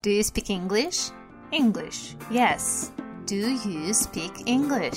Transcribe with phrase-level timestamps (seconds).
[0.00, 1.10] Do you speak English?
[1.50, 2.92] English, yes.
[3.26, 4.96] Do you speak English?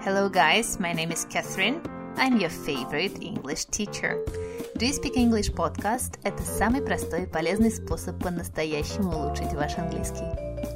[0.00, 1.82] Hello, guys, my name is Catherine.
[2.16, 4.24] I'm your favorite English teacher.
[4.78, 10.24] Do you speak English podcast– это самый простой и полезный способ по-настоящему улучшить ваш английский.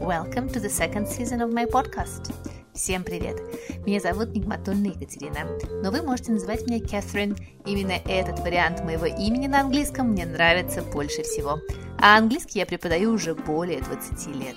[0.02, 2.30] Welcome to the second season of my podcast.
[2.74, 3.40] Всем привет!
[3.86, 5.46] Меня зовут Нигматульна Екатерина,
[5.82, 7.38] но вы можете называть меня Кэтрин.
[7.64, 11.58] Именно этот вариант моего имени на английском мне нравится больше всего.
[12.02, 14.56] А английский я преподаю уже более 20 лет.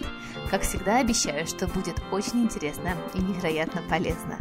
[0.49, 4.39] Как всегда, обещаю, что будет очень интересно и невероятно полезно.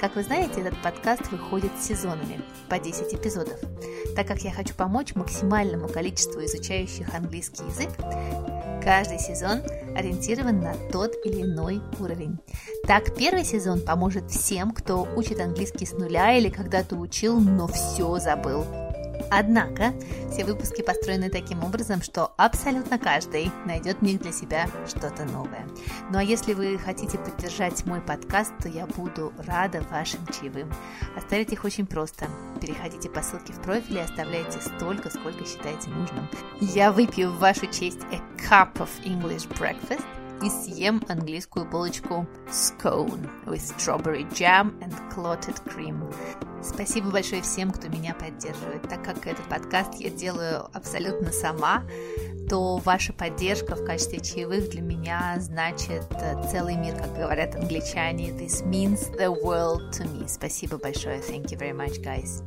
[0.00, 2.40] Как вы знаете, этот подкаст выходит сезонами,
[2.70, 3.60] по 10 эпизодов.
[4.16, 7.90] Так как я хочу помочь максимальному количеству изучающих английский язык,
[8.86, 9.62] Каждый сезон
[9.96, 12.38] ориентирован на тот или иной уровень.
[12.86, 18.20] Так, первый сезон поможет всем, кто учит английский с нуля или когда-то учил, но все
[18.20, 18.64] забыл.
[19.30, 19.92] Однако,
[20.30, 25.66] все выпуски построены таким образом, что абсолютно каждый найдет в них для себя что-то новое.
[26.10, 30.72] Ну а если вы хотите поддержать мой подкаст, то я буду рада вашим чаевым.
[31.16, 32.26] Оставить их очень просто.
[32.60, 36.28] Переходите по ссылке в профиле и оставляйте столько, сколько считаете нужным.
[36.60, 40.04] Я выпью в вашу честь a cup of English breakfast
[40.42, 46.12] и съем английскую булочку scone with strawberry jam and clotted cream.
[46.62, 48.82] Спасибо большое всем, кто меня поддерживает.
[48.82, 51.84] Так как этот подкаст я делаю абсолютно сама,
[52.48, 56.04] то ваша поддержка в качестве чаевых для меня значит
[56.50, 58.30] целый мир, как говорят англичане.
[58.30, 60.28] This means the world to me.
[60.28, 61.20] Спасибо большое.
[61.20, 62.42] Thank you very much, guys.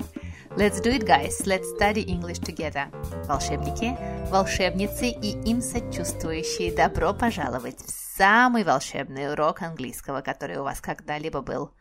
[0.58, 1.47] Let's do it, guys.
[1.47, 2.91] Let's study English together.
[3.27, 3.97] Волшебники,
[4.30, 11.41] волшебницы и им сочувствующие, добро пожаловать в самый волшебный урок английского, который у вас когда-либо
[11.41, 11.72] был.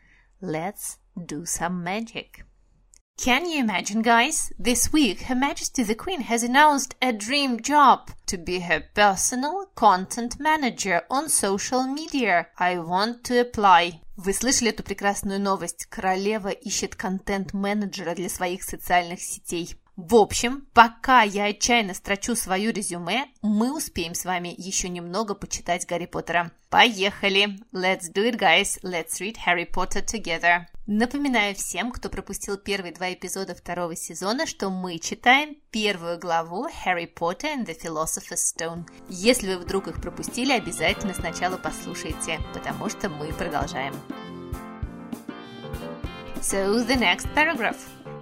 [0.42, 2.44] Let's do some magic.
[3.16, 4.52] Can you imagine, guys?
[4.58, 9.68] This week, Her Majesty the Queen has announced a dream job to be her personal
[9.76, 12.48] content manager on social media.
[12.58, 14.02] I want to apply.
[14.21, 15.87] Вы слышали эту прекрасную новость?
[15.87, 19.77] Королева ищет контент-менеджера для своих социальных сетей.
[19.99, 25.87] В общем, пока я отчаянно строчу свое резюме, мы успеем с вами еще немного почитать
[25.89, 26.53] Гарри Поттера.
[26.71, 27.59] Поехали!
[27.73, 28.79] Let's do it, guys!
[28.85, 30.67] Let's read Harry Potter together!
[30.87, 37.13] Напоминаю всем, кто пропустил первые два эпизода второго сезона, что мы читаем первую главу Harry
[37.13, 38.89] Potter and the Philosopher's Stone.
[39.09, 43.95] Если вы вдруг их пропустили, обязательно сначала послушайте, потому что мы продолжаем.
[46.41, 47.79] So, the next paragraph.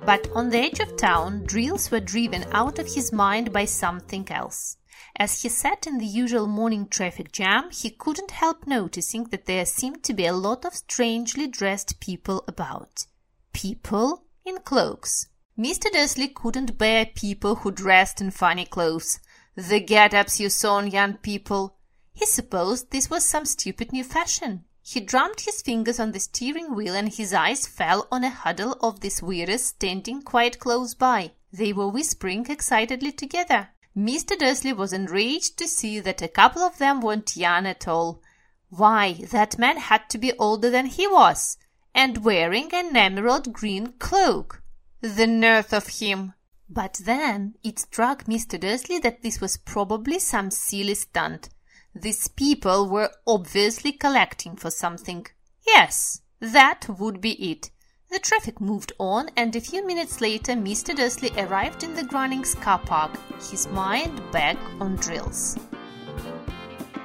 [0.06, 4.31] But on the edge of town, Drills were driven out of his mind by something
[4.31, 4.77] else.
[5.17, 9.67] As he sat in the usual morning traffic jam, he couldn't help noticing that there
[9.67, 13.06] seemed to be a lot of strangely dressed people about.
[13.53, 15.27] People in cloaks.
[15.59, 15.91] Mr.
[15.91, 19.19] Dursley couldn't bear people who dressed in funny clothes.
[19.56, 21.78] The get-ups you saw on young people.
[22.12, 24.66] He supposed this was some stupid new fashion.
[24.88, 28.74] He drummed his fingers on the steering wheel and his eyes fell on a huddle
[28.74, 31.32] of these weirdos standing quite close by.
[31.52, 33.70] They were whispering excitedly together.
[33.96, 34.38] Mr.
[34.38, 38.22] Dursley was enraged to see that a couple of them weren't young at all.
[38.69, 41.58] Why, that man had to be older than he was,
[41.92, 44.62] and wearing an emerald green cloak.
[45.00, 46.34] The nerve of him!
[46.69, 48.60] But then it struck Mr.
[48.60, 51.48] Dursley that this was probably some silly stunt.
[51.95, 55.28] These people were obviously collecting for something.
[55.67, 57.69] Yes, that would be it.
[58.09, 60.95] The traffic moved on, and a few minutes later, Mr.
[60.95, 63.12] Dursley arrived in the Grunnings car park,
[63.50, 65.57] his mind back on drills.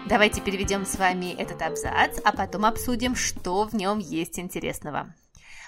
[0.08, 5.14] Давайте переведем с вами этот абзац, а потом обсудим, что в нем есть интересного.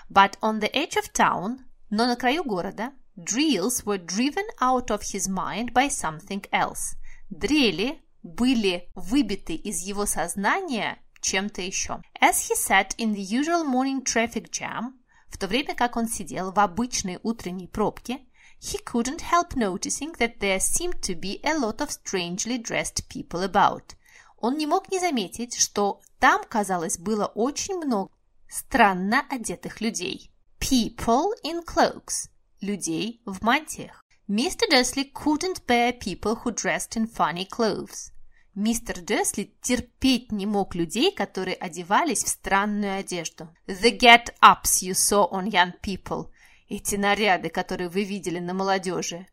[0.08, 1.58] But on the edge of town,
[1.90, 6.96] но на краю города, drills were driven out of his mind by something else.
[7.30, 12.01] Дрели были выбиты из его сознания чем-то еще.
[12.21, 14.93] As he sat in the usual morning traffic jam,
[15.29, 18.19] в то время как он сидел в обычной утренней пробке,
[18.59, 23.43] he couldn't help noticing that there seemed to be a lot of strangely dressed people
[23.43, 23.95] about.
[24.37, 28.11] Он не мог не заметить, что там, казалось, было очень много
[28.47, 30.31] странно одетых людей.
[30.59, 32.29] People in cloaks.
[32.61, 34.03] Людей в мантиях.
[34.29, 34.69] Mr.
[34.69, 38.12] Dursley couldn't bear people who dressed in funny clothes.
[38.55, 43.49] Мистер Дерсли терпеть не мог людей, которые одевались в странную одежду.
[43.65, 46.29] The get-ups you saw on young people.
[46.69, 49.25] Эти наряды, которые вы видели на молодежи.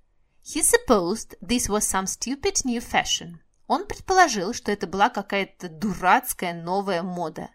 [0.42, 3.40] He supposed this was some stupid new fashion.
[3.66, 7.50] Он предположил, что это была какая-то дурацкая новая мода.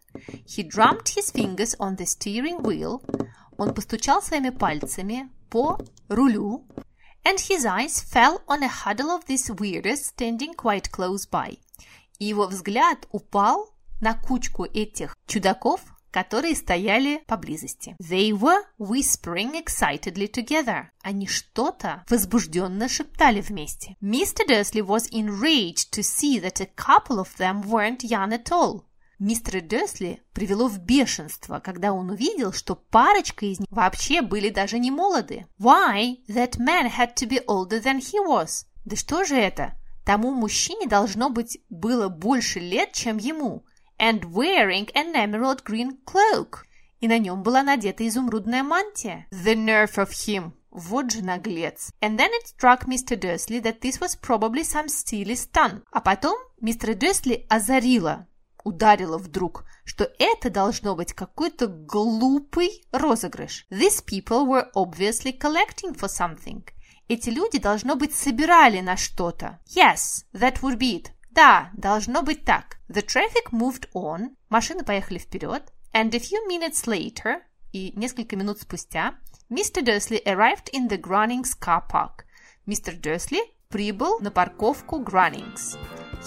[0.45, 3.01] He drummed his fingers on the steering wheel.
[3.57, 5.79] Он постучал своими пальцами по
[6.09, 6.63] рулю
[7.24, 11.58] and his eyes fell on a huddle of these weirdos standing quite close by.
[12.18, 17.96] и его взгляд упал на кучку этих чудаков, которые стояли поблизости.
[18.00, 20.88] They were whispering excitedly together.
[21.02, 23.96] Они что-то возбужденно шептали вместе.
[24.02, 24.46] Mr.
[24.46, 28.84] Dursley was enraged to see that a couple of them weren't young at all.
[29.17, 34.77] Мистера Дерсли привело в бешенство, когда он увидел, что парочка из них вообще были даже
[34.77, 35.47] не молоды.
[35.57, 38.65] Why that man had to be older than he was?
[38.83, 39.75] Да что же это?
[40.03, 43.65] Тому мужчине должно быть было больше лет, чем ему.
[43.97, 46.65] And wearing an emerald green cloak.
[46.99, 49.27] И на нем была надета изумрудная мантия.
[49.31, 50.51] The nerve of him.
[50.71, 51.91] Вот же наглец.
[52.01, 53.15] And then it struck Mr.
[53.15, 55.83] Dursley that this was probably some steely stunt.
[55.89, 58.27] А потом мистера Дерсли озарило,
[58.65, 63.65] ударило вдруг, что это должно быть какой-то глупый розыгрыш.
[63.71, 66.67] These people were obviously collecting for something.
[67.07, 69.59] Эти люди, должно быть, собирали на что-то.
[69.67, 71.11] Yes, that would be it.
[71.31, 72.79] Да, должно быть так.
[72.89, 74.35] The traffic moved on.
[74.49, 75.71] Машины поехали вперед.
[75.93, 77.41] And a few minutes later,
[77.71, 79.15] и несколько минут спустя,
[79.49, 79.83] Mr.
[79.83, 82.25] Dursley arrived in the Grunnings car park.
[82.65, 85.77] Мистер Дерсли прибыл на парковку Grunnings.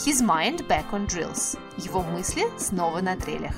[0.05, 1.59] His mind back on drills.
[1.77, 3.57] Его мысли снова на дрелях.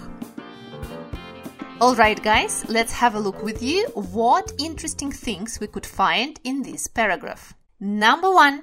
[1.80, 6.62] Alright guys, let's have a look with you what interesting things we could find in
[6.62, 7.52] this paragraph.
[7.78, 8.62] Number one,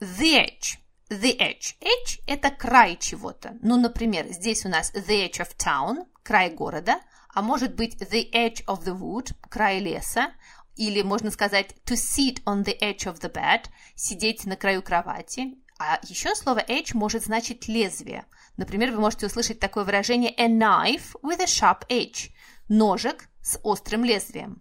[0.00, 0.78] the edge.
[1.10, 1.76] The edge.
[1.82, 3.58] Edge– это край чего-то.
[3.60, 6.98] Ну, например, здесь у нас the edge of town, край города,
[7.34, 10.32] а может быть the edge of the wood, край леса,
[10.76, 15.58] или можно сказать to sit on the edge of the bed, сидеть на краю кровати.
[15.78, 18.24] А еще слово edge может значить лезвие.
[18.56, 22.30] Например, вы можете услышать такое выражение a knife with a sharp edge–
[22.68, 24.60] ножик с острым лезвием.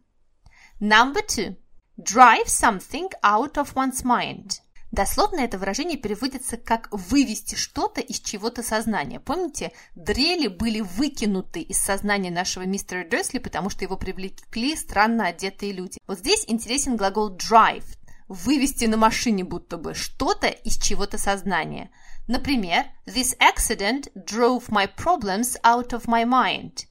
[0.80, 1.56] Number two.
[1.98, 4.60] Drive something out of one's mind.
[4.92, 9.20] Дословно это выражение переводится как «вывести что-то из чего-то сознания».
[9.20, 15.74] Помните, дрели были выкинуты из сознания нашего мистера Дерсли, потому что его привлекли странно одетые
[15.74, 15.98] люди.
[16.06, 17.86] Вот здесь интересен глагол drive–
[18.28, 21.92] вывести на машине будто бы что-то из чего-то сознания.
[22.28, 26.86] Например, «This accident drove my problems out of my mind».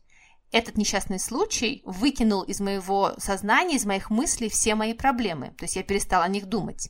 [0.53, 5.55] Этот несчастный случай выкинул из моего сознания, из моих мыслей все мои проблемы.
[5.59, 6.89] То есть я перестала о них думать.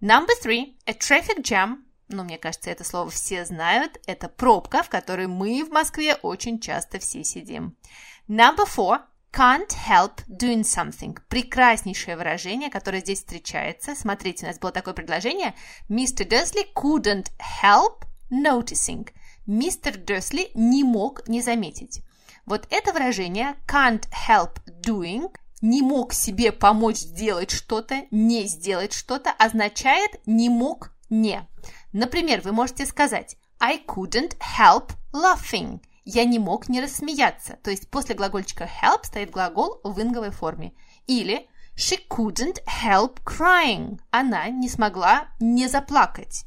[0.00, 1.78] Number three, a traffic jam.
[2.08, 4.00] Ну, мне кажется, это слово все знают.
[4.06, 7.76] Это пробка, в которой мы в Москве очень часто все сидим.
[8.28, 9.00] Number four,
[9.34, 11.18] can't help doing something.
[11.28, 13.94] Прекраснейшее выражение, которое здесь встречается.
[13.96, 15.54] Смотрите, у нас было такое предложение.
[15.88, 16.26] Mr.
[16.26, 17.32] Dursley couldn't
[17.62, 19.08] help noticing.
[19.46, 22.00] Мистер Дерсли не мог не заметить.
[22.46, 29.32] Вот это выражение can't help doing не мог себе помочь сделать что-то, не сделать что-то,
[29.32, 31.46] означает не мог не.
[31.92, 35.80] Например, вы можете сказать I couldn't help laughing.
[36.04, 37.58] Я не мог не рассмеяться.
[37.62, 40.74] То есть после глагольчика help стоит глагол в инговой форме.
[41.06, 43.98] Или She couldn't help crying.
[44.10, 46.44] Она не смогла не заплакать.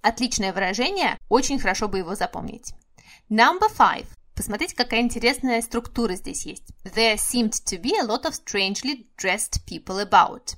[0.00, 2.72] Отличное выражение, очень хорошо бы его запомнить.
[3.28, 4.06] Number five.
[4.34, 6.64] Посмотрите, какая интересная структура здесь есть.
[6.84, 10.54] There seemed to be a lot of strangely dressed people about.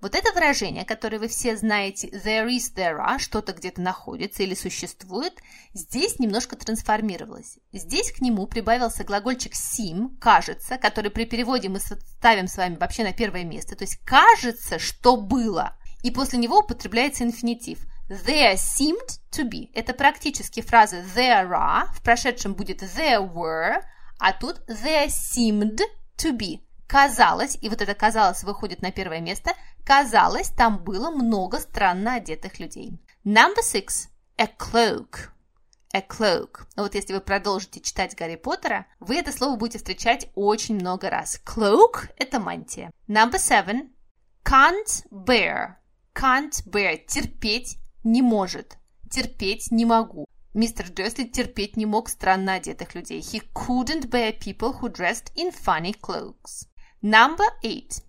[0.00, 4.54] Вот это выражение, которое вы все знаете, there is, there are, что-то где-то находится или
[4.54, 5.34] существует,
[5.72, 7.58] здесь немножко трансформировалось.
[7.72, 13.04] Здесь к нему прибавился глагольчик seem, кажется, который при переводе мы ставим с вами вообще
[13.04, 13.76] на первое место.
[13.76, 15.76] То есть кажется, что было.
[16.02, 19.70] И после него употребляется инфинитив– There seemed to be.
[19.74, 21.92] Это практически фраза there are.
[21.92, 23.82] В прошедшем будет there were,
[24.18, 25.78] а тут there seemed
[26.16, 26.60] to be.
[26.88, 29.52] Казалось, и вот это казалось выходит на первое место,
[29.84, 32.98] казалось, там было много странно одетых людей.
[33.26, 34.08] Number six.
[34.38, 35.28] A cloak.
[35.92, 36.66] A cloak.
[36.76, 41.10] Ну вот если вы продолжите читать Гарри Поттера, вы это слово будете встречать очень много
[41.10, 41.38] раз.
[41.44, 42.90] Cloak– это мантия.
[43.06, 43.90] Number seven.
[44.42, 45.74] Can't bear.
[46.14, 48.78] Can't bear– терпеть, не может.
[49.10, 50.26] Терпеть не могу.
[50.54, 53.20] Мистер Дерсли терпеть не мог странно одетых людей.
[53.20, 56.66] He couldn't bear people who dressed in funny clothes.
[57.02, 58.02] Number eight.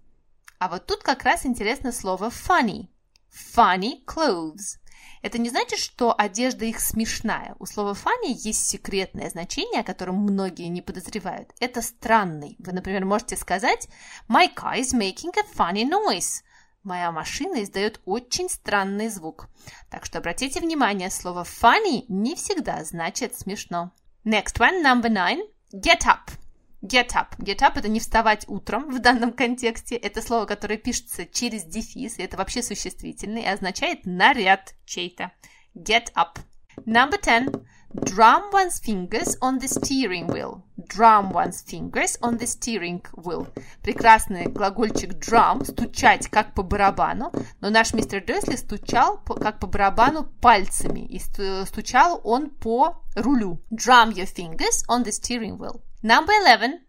[0.57, 2.87] А вот тут как раз интересно слово funny.
[3.31, 4.79] Funny clothes.
[5.21, 7.55] Это не значит, что одежда их смешная.
[7.59, 11.53] У слова funny есть секретное значение, о котором многие не подозревают.
[11.59, 12.55] Это странный.
[12.59, 13.87] Вы, например, можете сказать
[14.27, 16.41] My car is making a funny noise.
[16.83, 19.49] Моя машина издает очень странный звук.
[19.89, 23.91] Так что обратите внимание, слово funny не всегда значит смешно.
[24.23, 25.41] Next one, number nine.
[25.73, 26.38] Get up.
[26.81, 27.37] Get up.
[27.39, 29.95] Get up– это не вставать утром в данном контексте.
[29.95, 35.31] Это слово, которое пишется через дефис, и это вообще существительный, и означает наряд чей-то.
[35.75, 36.39] Get up.
[36.85, 37.65] Number ten.
[37.91, 40.63] Drum one's fingers on the steering wheel.
[40.77, 43.47] Drum one's fingers on the steering wheel.
[43.81, 47.31] Прекрасный глагольчик drum, стучать как по барабану,
[47.61, 53.59] но наш мистер Дерсли стучал как по барабану пальцами, и стучал он по рулю.
[53.71, 55.81] Drum your fingers on the steering wheel.
[56.01, 56.79] Number 11.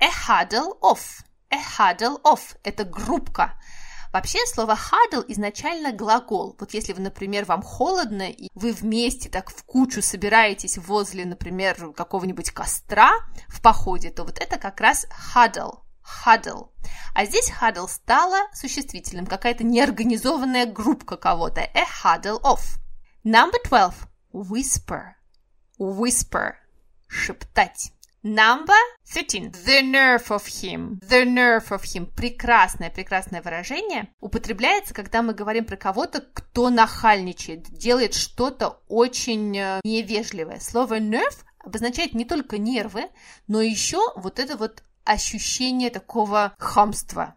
[0.00, 1.22] A huddle off.
[1.52, 3.56] A huddle off– это группка.
[4.12, 6.56] Вообще слово huddle изначально глагол.
[6.58, 12.50] Вот если, например, вам холодно, и вы вместе так в кучу собираетесь возле, например, какого-нибудь
[12.50, 13.12] костра
[13.46, 15.82] в походе, то вот это как раз huddle.
[16.26, 16.70] Huddle.
[17.14, 21.60] А здесь huddle стало существительным, какая-то неорганизованная группка кого-то.
[21.60, 22.62] A huddle of.
[23.24, 24.08] Number 12.
[24.32, 25.14] Whisper.
[25.78, 26.54] Whisper.
[27.06, 27.92] Шептать.
[28.22, 28.74] Number
[29.04, 29.52] 13.
[29.64, 31.00] The nerve of him.
[31.00, 32.06] The nerve of him.
[32.14, 34.12] Прекрасное, прекрасное выражение.
[34.20, 40.60] Употребляется, когда мы говорим про кого-то, кто нахальничает, делает что-то очень э, невежливое.
[40.60, 43.08] Слово nerve обозначает не только нервы,
[43.46, 47.36] но еще вот это вот ощущение такого хамства,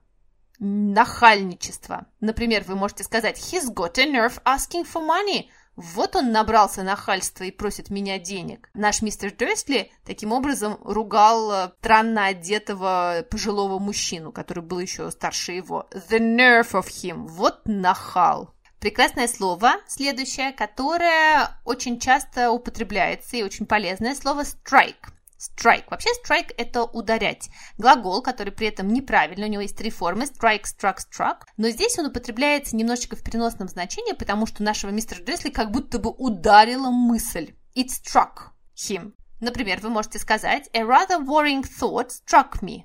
[0.60, 2.08] нахальничества.
[2.20, 5.46] Например, вы можете сказать «He's got a nerve asking for money».
[5.76, 8.70] Вот он набрался нахальства и просит меня денег.
[8.74, 15.54] Наш мистер Дерсли таким образом ругал э, странно одетого пожилого мужчину, который был еще старше
[15.54, 15.88] его.
[15.92, 17.26] The nerve of him.
[17.28, 18.54] Вот нахал.
[18.80, 25.14] Прекрасное слово, следующее, которое очень часто употребляется и очень полезное слово strike.
[25.44, 25.86] Strike.
[25.90, 27.50] Вообще strike– это ударять.
[27.78, 31.42] Глагол, который при этом неправильный, у него есть три формы– strike, struck, struck.
[31.58, 36.00] Но здесь он употребляется немножечко в переносном значении, потому что нашего мистера Дресли как будто
[36.00, 37.56] бы ударила мысль.
[37.76, 39.14] It struck him.
[39.42, 42.84] Например, вы можете сказать «A rather worrying thought struck me».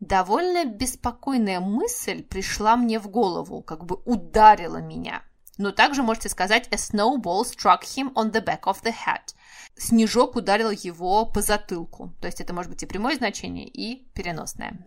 [0.00, 5.22] Довольно беспокойная мысль пришла мне в голову, как бы ударила меня.
[5.56, 9.34] Но также можете сказать «A snowball struck him on the back of the head»
[9.76, 12.14] снежок ударил его по затылку.
[12.20, 14.86] То есть это может быть и прямое значение, и переносное.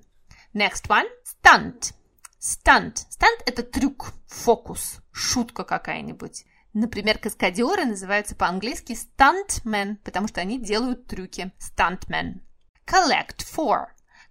[0.54, 1.08] Next one.
[1.24, 1.94] Stunt.
[2.40, 3.06] Stunt.
[3.10, 6.46] Stunt– это трюк, фокус, шутка какая-нибудь.
[6.74, 11.52] Например, каскадеры называются по-английски stuntmen, потому что они делают трюки.
[11.60, 12.42] Stuntmen.
[12.86, 13.88] Collect for.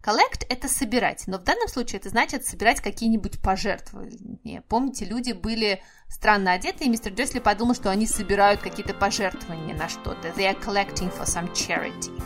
[0.07, 4.63] Collect– это собирать, но в данном случае это значит собирать какие-нибудь пожертвования.
[4.69, 9.89] Помните, люди были странно одеты, и мистер Джесли подумал, что они собирают какие-то пожертвования на
[9.89, 10.29] что-то.
[10.29, 12.23] They are collecting for some charity.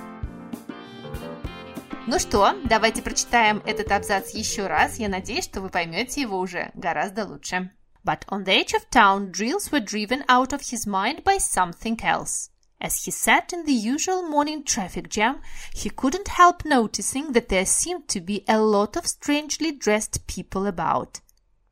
[2.06, 4.99] Ну что, давайте прочитаем этот абзац еще раз.
[4.99, 7.70] Я надеюсь, что вы поймете его уже гораздо лучше.
[8.04, 11.99] But on the edge of town, drills were driven out of his mind by something
[12.02, 12.50] else.
[12.82, 15.42] As he sat in the usual morning traffic jam,
[15.75, 20.66] he couldn't help noticing that there seemed to be a lot of strangely dressed people
[20.66, 21.20] about.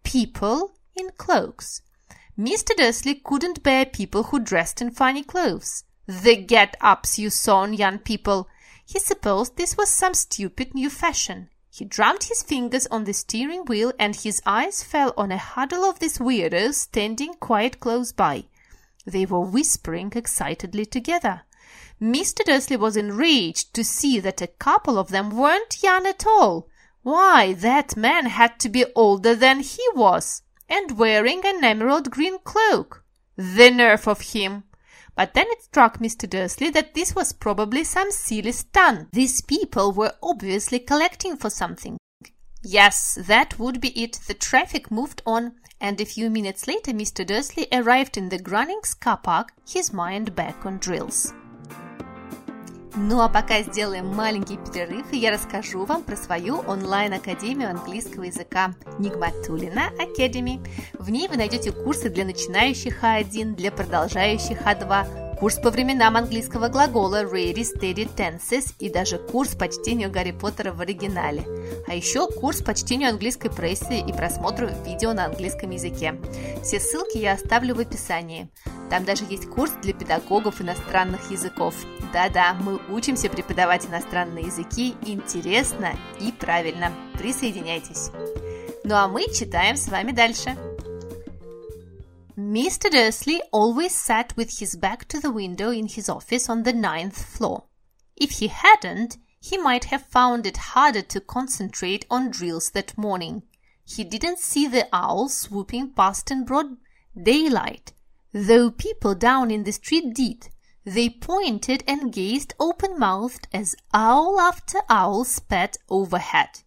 [0.05, 1.81] People in cloaks.
[2.39, 2.77] Mr.
[2.77, 5.85] Dursley couldn't bear people who dressed in funny clothes.
[6.07, 8.49] The get-ups you saw on young people.
[8.87, 11.49] He supposed this was some stupid new fashion.
[11.71, 15.85] He drummed his fingers on the steering wheel and his eyes fell on a huddle
[15.85, 18.45] of these weirdos standing quite close by.
[19.09, 21.43] They were whispering excitedly together.
[22.01, 22.45] Mr.
[22.45, 26.69] Dursley was enraged to see that a couple of them weren't young at all.
[27.03, 32.39] Why, that man had to be older than he was, and wearing an emerald green
[32.41, 33.05] cloak.
[33.37, 34.65] The nerve of him!
[35.17, 36.31] But then it struck Mr.
[36.31, 39.11] Dursley that this was probably some silly stunt.
[39.13, 41.99] These people were obviously collecting for something.
[42.63, 44.19] Yes, that would be it.
[44.27, 47.25] The traffic moved on, and a few minutes later Mr.
[47.25, 51.33] Dursley arrived in the Grunnings car park, his mind back on drills.
[52.97, 58.75] Ну а пока сделаем маленький перерыв, и я расскажу вам про свою онлайн-академию английского языка
[58.99, 60.67] Нигматулина Academy.
[60.95, 66.69] В ней вы найдете курсы для начинающих А1, для продолжающих А2, курс по временам английского
[66.69, 71.45] глагола Ready Steady Tenses и даже курс по чтению Гарри Поттера в оригинале.
[71.87, 76.21] А еще курс по чтению английской прессы и просмотру видео на английском языке.
[76.63, 78.49] Все ссылки я оставлю в описании.
[78.91, 81.75] Там даже есть курс для педагогов иностранных языков.
[82.13, 85.91] Да-да, мы учимся преподавать иностранные языки интересно
[86.21, 86.93] и правильно.
[87.17, 88.11] Присоединяйтесь.
[88.83, 90.57] Ну а мы читаем с вами дальше.
[92.39, 92.89] Mr.
[92.89, 97.21] Dursley always sat with his back to the window in his office on the ninth
[97.21, 97.65] floor.
[98.15, 103.43] If he hadn't, he might have found it harder to concentrate on drills that morning.
[103.85, 106.77] He didn't see the owls swooping past in broad
[107.21, 107.93] daylight,
[108.33, 110.49] though people down in the street did.
[110.85, 116.61] They pointed and gazed open-mouthed as owl after owl sped overhead.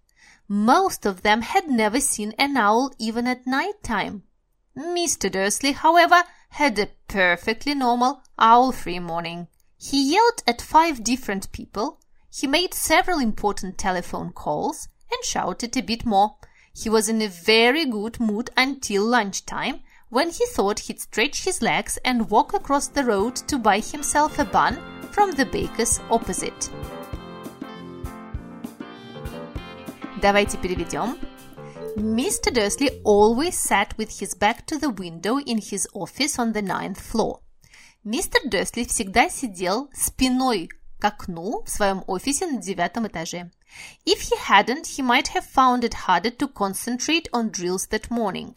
[0.49, 4.23] Most of them had never seen an owl even at night time.
[4.80, 5.30] Mr.
[5.30, 9.48] Dursley, however, had a perfectly normal owl-free morning.
[9.78, 12.00] He yelled at five different people.
[12.30, 16.36] He made several important telephone calls and shouted a bit more.
[16.74, 21.62] He was in a very good mood until lunchtime when he thought he'd stretch his
[21.62, 24.78] legs and walk across the road to buy himself a bun
[25.10, 26.70] from the baker's opposite.
[30.20, 31.18] Давайте переведем.
[31.96, 32.52] Mr.
[32.52, 37.00] Dursley always sat with his back to the window in his office on the ninth
[37.00, 37.40] floor.
[38.04, 40.68] Мистер Дерсли всегда сидел спиной
[41.00, 43.50] к окну в своем офисе на девятом этаже.
[44.04, 48.56] If he hadn't, he might have found it harder to concentrate on drills that morning.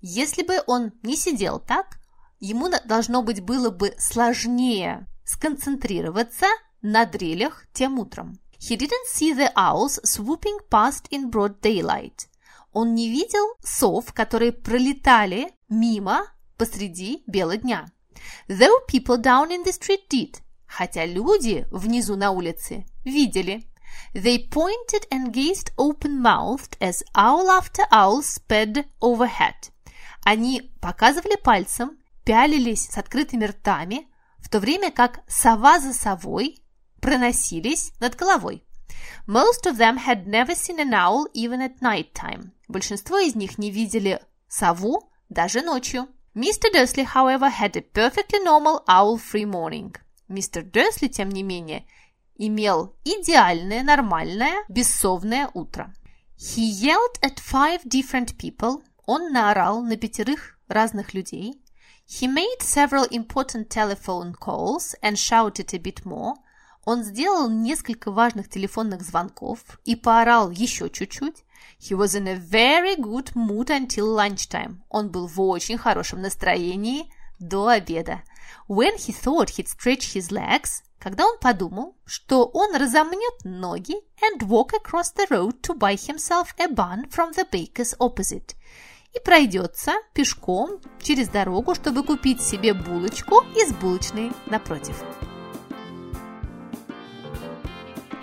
[0.00, 1.98] Если бы он не сидел так,
[2.40, 6.46] ему должно быть было бы сложнее сконцентрироваться
[6.80, 8.38] на дрелях тем утром.
[8.58, 12.26] He didn't see the owls swooping past in broad daylight.
[12.73, 16.25] Он не видел сов, которые пролетали мимо
[16.57, 17.85] посреди бела дня.
[18.47, 20.41] Though people down in the street did.
[20.65, 23.63] Хотя люди внизу на улице видели.
[24.15, 29.71] They pointed and gazed open-mouthed as owl after owl sped overhead.
[30.23, 34.07] Они показывали пальцем, пялились с открытыми ртами,
[34.39, 36.57] в то время как сова за совой
[37.01, 38.63] проносились над головой.
[39.27, 42.51] Most of them had never seen an owl even at night time.
[42.73, 46.07] Большинство из них не видели сову даже ночью.
[46.33, 46.73] Mr.
[46.73, 49.95] Dursley, however, had a perfectly normal owl-free morning.
[50.27, 51.85] Мистер Дерсли, тем не менее,
[52.35, 55.93] имел идеальное, нормальное, бессовное утро.
[56.35, 61.61] He yelled at five different people– он наорал на пятерых разных людей.
[62.07, 66.35] He made several important telephone calls and shouted a bit more.
[66.85, 71.43] Он сделал несколько важных телефонных звонков и поорал еще чуть-чуть.
[71.79, 74.81] He was in a very good mood until lunchtime.
[74.89, 78.21] Он был в очень хорошем настроении до обеда.
[78.67, 84.47] When he thought he'd stretch his legs, когда он подумал, что он разомнет ноги and
[84.47, 88.55] walk across the road to buy himself a bun from the baker's opposite–
[89.13, 95.03] и пройдется пешком через дорогу, чтобы купить себе булочку из булочной напротив.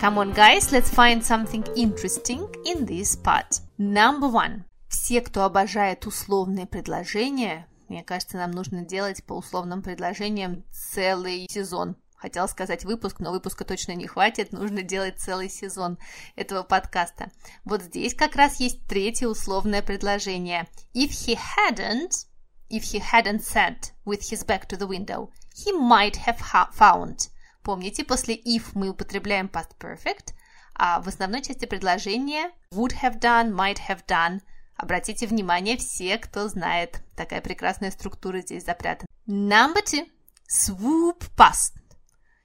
[0.00, 3.60] Come on, guys, let's find something interesting in this part.
[3.78, 4.64] Number one.
[4.88, 11.96] Все, кто обожает условные предложения, мне кажется, нам нужно делать по условным предложениям целый сезон
[12.20, 15.98] Хотела сказать выпуск, но выпуска точно не хватит, нужно делать целый сезон
[16.36, 17.30] этого подкаста.
[17.64, 20.66] Вот здесь как раз есть третье условное предложение.
[20.94, 22.26] If he hadn't,
[22.70, 26.38] if he hadn't sat with his back to the window, he might have
[26.74, 27.30] found.
[27.62, 30.34] Помните, после if мы употребляем past perfect,
[30.74, 34.40] а в основной части предложения would have done, might have done.
[34.76, 37.02] Обратите внимание, все, кто знает.
[37.14, 39.06] Такая прекрасная структура здесь запрятана.
[39.26, 40.06] Number two.
[40.48, 41.74] Swoop past.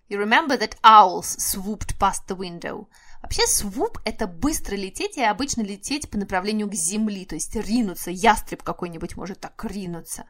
[0.09, 2.87] You remember that owls swooped past the window.
[3.23, 8.11] Вообще swoop– это быстро лететь и обычно лететь по направлению к земли, то есть ринуться.
[8.11, 10.25] Ястреб какой-нибудь может так ринуться.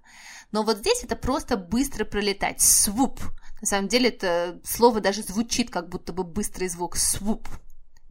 [0.52, 2.60] Но вот здесь это просто быстро пролетать.
[2.60, 3.20] Swoop.
[3.66, 6.98] На самом деле это слово даже звучит как будто бы быстрый звук.
[6.98, 7.48] Swoop.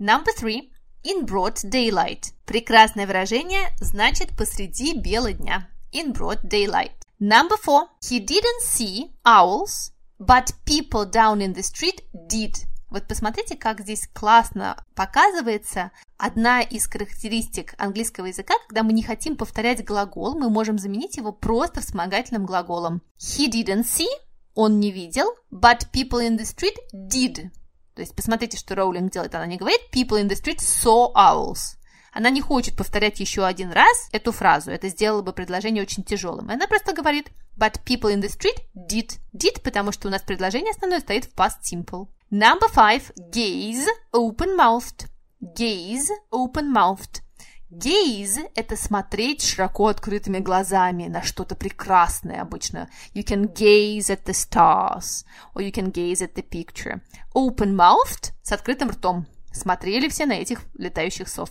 [0.01, 0.73] Number three.
[1.05, 2.33] In broad daylight.
[2.45, 5.69] Прекрасное выражение значит посреди бела дня.
[5.93, 6.91] In broad daylight.
[7.21, 7.87] Number four.
[8.03, 12.57] He didn't see owls But people down in the street did.
[12.91, 19.37] Вот посмотрите, как здесь классно показывается одна из характеристик английского языка, когда мы не хотим
[19.37, 23.03] повторять глагол, мы можем заменить его просто вспомогательным глаголом.
[23.19, 24.09] He didn't see,
[24.55, 27.51] он не видел, but people in the street did.
[27.95, 29.35] То есть посмотрите, что Роулинг делает.
[29.35, 31.77] Она не говорит people in the street saw owls.
[32.13, 34.71] Она не хочет повторять еще один раз эту фразу.
[34.71, 36.51] Это сделало бы предложение очень тяжелым.
[36.51, 39.19] Она просто говорит But people in the street did.
[39.33, 42.09] Did, потому что у нас предложение основное стоит в past simple.
[42.31, 43.13] Number five.
[43.33, 45.07] Gaze open-mouthed.
[45.41, 47.21] Gaze open-mouthed.
[47.71, 52.91] Gaze– это смотреть широко открытыми глазами на что-то прекрасное обычно.
[53.15, 55.25] You can gaze at the stars,
[55.55, 57.01] or you can gaze at the picture.
[57.35, 59.27] Open-mouthed– с открытым ртом.
[59.53, 61.51] Смотрели все на этих летающих сов.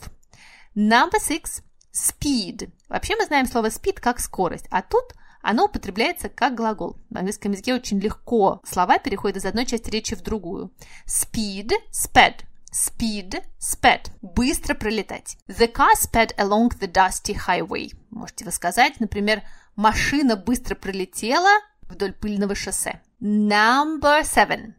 [0.76, 2.72] Number six– speed.
[2.90, 6.98] Вообще мы знаем слово speed как скорость, а тут оно употребляется как глагол.
[7.10, 10.72] В английском языке очень легко слова переходят из одной части речи в другую.
[11.06, 12.46] Speed– sped.
[12.74, 14.10] Speed– sped.
[14.22, 15.38] Быстро пролетать.
[15.48, 17.92] The car sped along the dusty highway.
[18.10, 19.44] Можете вы сказать, например,
[19.76, 21.52] машина быстро пролетела
[21.84, 23.02] вдоль пыльного шоссе.
[23.22, 24.74] Number seven.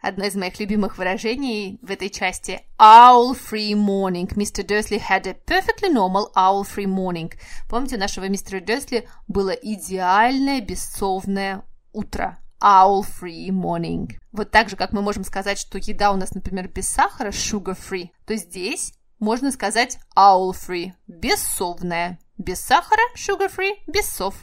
[0.00, 4.28] Одно из моих любимых выражений в этой части– owl-free morning.
[4.34, 4.62] Mr.
[4.62, 7.32] Dursley had a perfectly normal owl-free morning.
[7.68, 12.38] Помните, у нашего мистера Дерсли было идеальное бессовное утро.
[12.64, 14.12] Owl-free morning.
[14.32, 18.08] Вот так же, как мы можем сказать, что еда у нас, например, без сахара, sugar-free,
[18.26, 22.18] то здесь можно сказать owl-free, бессовная.
[22.38, 24.34] Без сахара, sugar-free, без сов.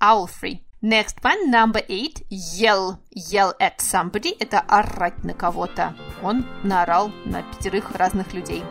[0.00, 0.60] Owl-free.
[0.80, 2.98] Next one, number eight, yell.
[3.12, 5.96] Yell at somebody– это орать на кого-то.
[6.22, 8.62] Он наорал на пятерых разных людей.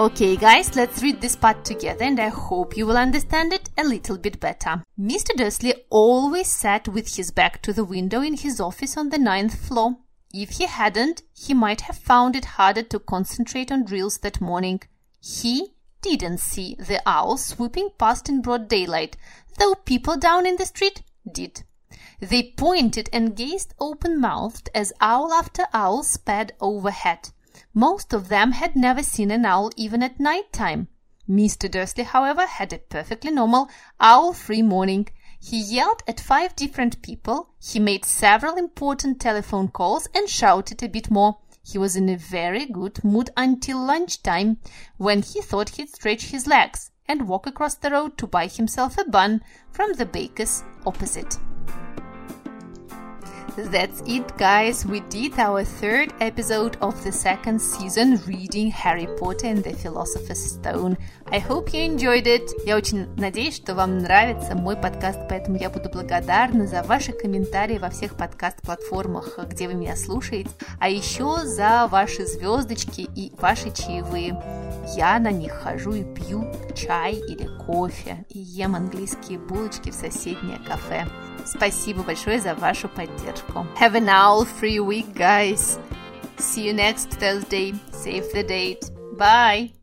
[0.00, 3.84] Okay, guys, let's read this part together and I hope you will understand it a
[3.84, 4.82] little bit better.
[4.98, 5.36] Mr.
[5.36, 9.54] Dursley always sat with his back to the window in his office on the ninth
[9.54, 9.98] floor.
[10.32, 14.80] If he hadn't, he might have found it harder to concentrate on drills that morning.
[15.20, 19.18] He didn't see the owl swooping past in broad daylight,
[19.58, 21.64] though people down in the street did.
[22.20, 27.32] They pointed and gazed open mouthed as owl after owl sped overhead.
[27.74, 30.88] Most of them had never seen an owl even at night time.
[31.28, 31.70] Mr.
[31.70, 35.08] Dursley, however, had a perfectly normal owl free morning.
[35.38, 40.88] He yelled at five different people, he made several important telephone calls, and shouted a
[40.88, 41.38] bit more.
[41.62, 44.58] He was in a very good mood until lunchtime,
[44.96, 48.98] when he thought he'd stretch his legs and walk across the road to buy himself
[48.98, 51.38] a bun from the baker's opposite.
[53.68, 54.86] That's it, guys.
[54.86, 60.52] We did our third episode of the second season reading Harry Potter and the Philosopher's
[60.52, 60.96] Stone.
[61.26, 62.50] I hope you enjoyed it.
[62.64, 67.76] Я очень надеюсь, что вам нравится мой подкаст, поэтому я буду благодарна за ваши комментарии
[67.76, 74.42] во всех подкаст-платформах, где вы меня слушаете, а еще за ваши звездочки и ваши чаевые.
[74.96, 80.58] Я на них хожу и пью чай или кофе и ем английские булочки в соседнее
[80.66, 81.06] кафе.
[81.49, 83.65] Спасибо большое за вашу поддержку.
[83.79, 85.79] Have an owl-free week, guys.
[86.37, 87.73] See you next Thursday.
[87.91, 88.91] Save the date.
[89.17, 89.75] Bye.